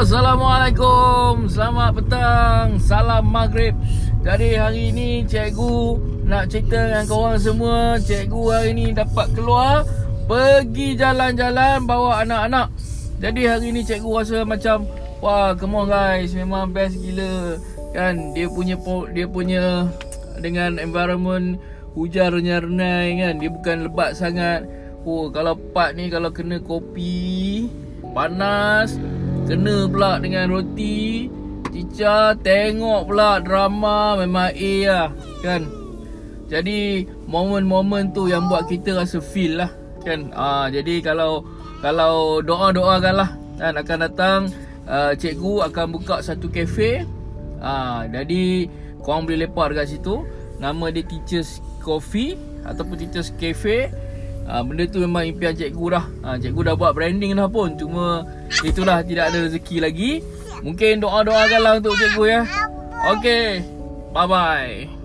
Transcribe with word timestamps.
Assalamualaikum. 0.00 1.44
Selamat 1.44 1.92
petang. 1.92 2.80
Salam 2.80 3.20
Maghrib. 3.28 3.76
Jadi 4.24 4.56
hari 4.56 4.96
ni 4.96 5.28
cikgu 5.28 6.00
Nak 6.24 6.48
cerita 6.48 6.88
dengan 6.88 7.04
korang 7.04 7.36
semua. 7.36 8.00
Cikgu 8.00 8.42
hari 8.48 8.72
ni 8.72 8.96
dapat 8.96 9.28
keluar 9.36 9.84
Pergi 10.24 10.96
jalan-jalan 10.96 11.84
Bawa 11.84 12.24
anak-anak. 12.24 12.72
Jadi 13.20 13.44
hari 13.44 13.76
ni 13.76 13.84
cikgu 13.84 14.24
rasa 14.24 14.40
macam 14.48 14.88
Wah 15.20 15.52
come 15.52 15.84
on 15.84 15.92
guys. 15.92 16.32
Memang 16.32 16.72
best 16.72 16.96
gila. 16.96 17.60
Kan 17.92 18.32
dia 18.32 18.48
punya 18.48 18.80
Dia 19.12 19.28
punya 19.28 19.84
Dengan 20.40 20.80
environment 20.80 21.60
Hujan 21.92 22.40
renyai-renai 22.40 23.20
kan. 23.20 23.34
Dia 23.36 23.50
bukan 23.52 23.76
lebat 23.84 24.16
sangat. 24.16 24.64
Oh 25.04 25.28
kalau 25.28 25.60
part 25.76 25.92
ni 25.92 26.08
Kalau 26.08 26.32
kena 26.32 26.56
kopi 26.56 27.68
Panas 28.16 28.96
Kena 29.50 29.90
pula 29.90 30.22
dengan 30.22 30.46
roti. 30.46 31.26
Cica 31.74 32.38
tengok 32.38 33.10
pula 33.10 33.42
drama 33.42 34.18
Memang 34.18 34.54
A 34.54 34.74
lah 34.86 35.08
Kan? 35.42 35.66
Jadi 36.50 37.06
Momen-momen 37.30 38.10
tu 38.10 38.26
yang 38.26 38.50
buat 38.50 38.66
kita 38.66 38.94
rasa 38.98 39.22
feel 39.22 39.58
lah 39.58 39.70
Kan? 40.02 40.34
Ah, 40.34 40.66
Jadi 40.66 40.98
kalau 41.02 41.46
Kalau 41.82 42.42
doa-doakan 42.42 43.14
lah 43.14 43.30
Kan? 43.58 43.74
Akan 43.78 43.98
datang 44.02 44.40
uh, 44.86 45.14
Cikgu 45.14 45.66
akan 45.70 45.86
buka 45.94 46.22
satu 46.22 46.50
kafe. 46.50 47.06
Ah, 47.62 48.06
Jadi 48.06 48.70
Korang 49.02 49.26
boleh 49.26 49.46
lepak 49.46 49.74
dekat 49.74 49.98
situ. 49.98 50.26
Nama 50.58 50.94
dia 50.94 51.06
Teachers 51.06 51.62
Coffee 51.82 52.34
Ataupun 52.66 52.98
Teachers 52.98 53.34
Cafe 53.34 53.90
Ha, 54.48 54.64
benda 54.64 54.84
tu 54.88 55.02
memang 55.02 55.24
impian 55.24 55.56
cikgu 55.56 55.86
dah. 55.92 56.04
Ha, 56.24 56.38
cikgu 56.40 56.72
dah 56.72 56.74
buat 56.76 56.92
branding 56.94 57.36
dah 57.36 57.48
pun. 57.48 57.74
Cuma 57.76 58.24
itulah 58.62 59.02
tidak 59.04 59.32
ada 59.32 59.48
rezeki 59.48 59.76
lagi. 59.82 60.10
Mungkin 60.60 61.00
doa-doakanlah 61.00 61.80
untuk 61.80 61.96
cikgu 61.96 62.24
ya. 62.28 62.42
Okay. 63.16 63.64
Bye-bye. 64.12 64.99